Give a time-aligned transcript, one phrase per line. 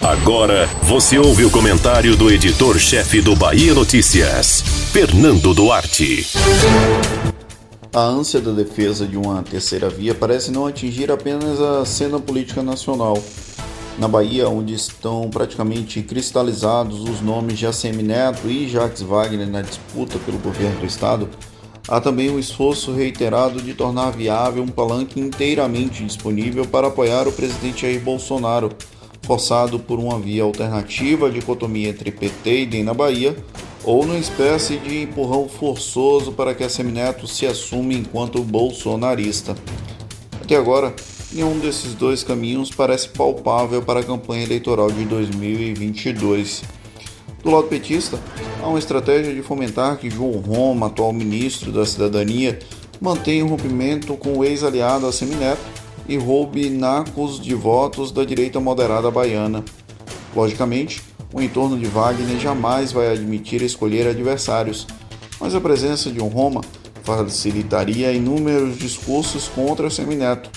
[0.00, 6.26] Agora você ouve o comentário do editor-chefe do Bahia Notícias, Fernando Duarte.
[7.94, 12.62] A ânsia da defesa de uma terceira via parece não atingir apenas a cena política
[12.62, 13.22] nacional.
[13.98, 19.60] Na Bahia, onde estão praticamente cristalizados os nomes de ACM Neto e Jacques Wagner na
[19.60, 21.28] disputa pelo governo do estado,
[21.86, 27.32] há também um esforço reiterado de tornar viável um palanque inteiramente disponível para apoiar o
[27.32, 28.70] presidente Jair Bolsonaro,
[29.22, 33.36] forçado por uma via alternativa dicotomia entre PT e DEM na Bahia,
[33.84, 39.56] ou numa espécie de empurrão forçoso para que a Semineto se assuma enquanto bolsonarista.
[40.40, 40.94] Até agora,
[41.32, 46.62] nenhum desses dois caminhos parece palpável para a campanha eleitoral de 2022.
[47.42, 48.20] Do lado petista,
[48.62, 52.58] há uma estratégia de fomentar que João Roma, atual ministro da Cidadania,
[53.00, 59.10] mantenha um rompimento com o ex-aliado Assemineto e roube nacos de votos da direita moderada
[59.10, 59.64] baiana.
[60.34, 61.02] Logicamente,
[61.32, 64.86] o entorno de Wagner jamais vai admitir escolher adversários,
[65.40, 66.60] mas a presença de um Roma
[67.02, 70.50] facilitaria inúmeros discursos contra o Semineto.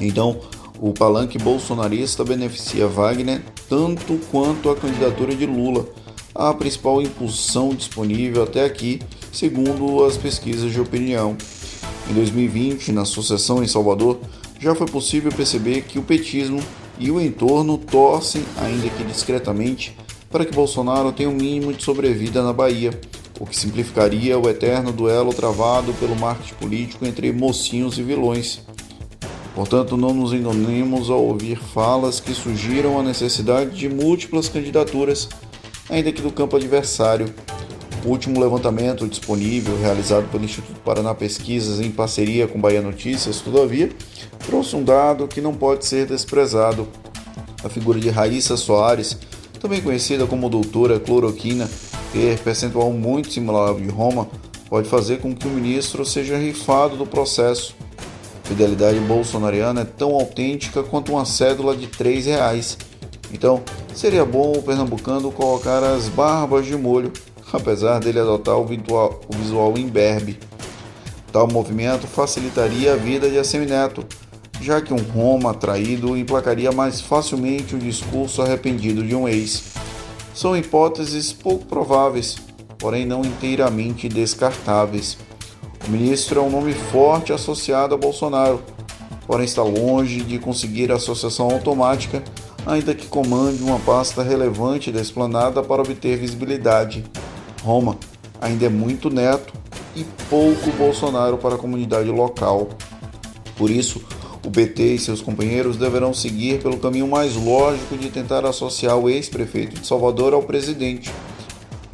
[0.00, 0.40] Então,
[0.80, 5.86] o palanque bolsonarista beneficia Wagner tanto quanto a candidatura de Lula,
[6.34, 9.00] a principal impulsão disponível até aqui,
[9.32, 11.36] segundo as pesquisas de opinião.
[12.10, 14.18] Em 2020, na sucessão em Salvador,
[14.60, 16.62] já foi possível perceber que o petismo
[16.98, 19.96] e o entorno torcem, ainda que discretamente,
[20.30, 22.90] para que Bolsonaro tenha um mínimo de sobrevida na Bahia,
[23.40, 28.60] o que simplificaria o eterno duelo travado pelo marketing político entre mocinhos e vilões.
[29.54, 35.28] Portanto, não nos enganemos ao ouvir falas que surgiram a necessidade de múltiplas candidaturas,
[35.88, 37.32] ainda que do campo adversário.
[38.04, 43.90] O último levantamento disponível, realizado pelo Instituto Paraná Pesquisas em parceria com Bahia Notícias, todavia,
[44.46, 46.88] trouxe um dado que não pode ser desprezado.
[47.62, 49.18] A figura de Raíssa Soares,
[49.60, 51.68] também conhecida como doutora cloroquina,
[52.10, 54.26] ter percentual muito similar ao de Roma,
[54.70, 57.76] pode fazer com que o ministro seja rifado do processo.
[58.42, 62.78] A fidelidade bolsonariana é tão autêntica quanto uma cédula de R$ reais.
[63.32, 63.62] Então,
[63.94, 67.12] seria bom o pernambucano colocar as barbas de molho,
[67.56, 70.38] apesar dele adotar o visual, o visual imberbe.
[71.32, 74.04] Tal movimento facilitaria a vida de Assemineto,
[74.60, 79.74] já que um Roma traído emplacaria mais facilmente o discurso arrependido de um ex.
[80.34, 82.36] São hipóteses pouco prováveis,
[82.78, 85.16] porém não inteiramente descartáveis.
[85.86, 88.62] O ministro é um nome forte associado a Bolsonaro,
[89.26, 92.22] porém está longe de conseguir associação automática,
[92.66, 97.04] ainda que comande uma pasta relevante da esplanada para obter visibilidade.
[97.62, 97.96] Roma
[98.40, 99.52] ainda é muito neto
[99.94, 102.68] e pouco Bolsonaro para a comunidade local.
[103.56, 104.02] Por isso,
[104.44, 109.08] o BT e seus companheiros deverão seguir pelo caminho mais lógico de tentar associar o
[109.10, 111.12] ex-prefeito de Salvador ao presidente.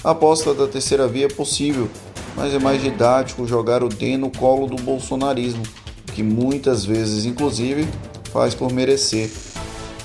[0.04, 1.88] A aposta da terceira via é possível,
[2.36, 5.64] mas é mais didático jogar o D no colo do bolsonarismo,
[6.14, 7.88] que muitas vezes, inclusive,
[8.32, 9.30] faz por merecer.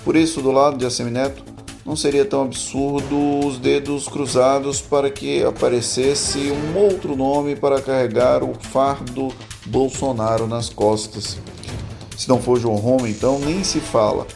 [0.04, 1.44] Por isso, do lado de Assemineto,
[1.86, 8.44] não seria tão absurdo os dedos cruzados para que aparecesse um outro nome para carregar
[8.44, 9.30] o fardo
[9.66, 11.38] Bolsonaro nas costas.
[12.16, 14.28] Se não for João Roma, então nem se fala.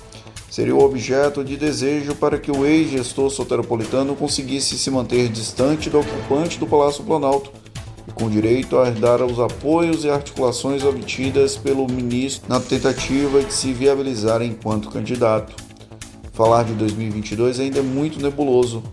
[0.49, 5.99] Seria o objeto de desejo para que o ex-gestor soteropolitano conseguisse se manter distante do
[5.99, 7.51] ocupante do Palácio Planalto
[8.07, 13.53] e com direito a herdar os apoios e articulações obtidas pelo ministro na tentativa de
[13.53, 15.64] se viabilizar enquanto candidato.
[16.35, 18.83] Falar de 2022 ainda é muito nebuloso.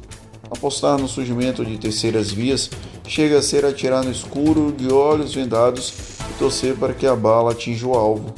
[0.48, 2.70] Apostar no surgimento de terceiras vias
[3.04, 5.92] chega a ser atirar no escuro de olhos vendados
[6.30, 8.32] e torcer para que a bala atinja o alvo.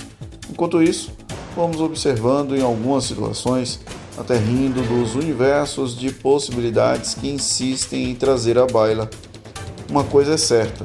[0.48, 1.12] Enquanto isso,
[1.54, 3.78] vamos observando em algumas situações,
[4.16, 9.10] até rindo dos universos de possibilidades que insistem em trazer à baila.
[9.90, 10.82] Uma coisa é certa: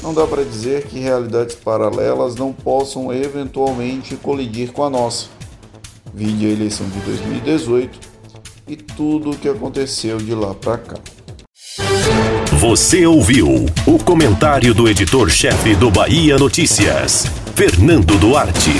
[0.00, 5.39] não dá para dizer que realidades paralelas não possam eventualmente colidir com a nossa.
[6.14, 7.98] Vide a eleição de 2018
[8.68, 10.96] e tudo o que aconteceu de lá para cá.
[12.58, 17.26] Você ouviu o comentário do editor-chefe do Bahia Notícias.
[17.54, 18.70] Fernando Duarte.